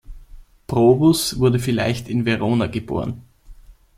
Probus 0.65 1.37
wurde 1.37 1.59
vielleicht 1.59 2.09
in 2.09 2.25
Verona 2.25 2.65
geboren. 2.65 3.21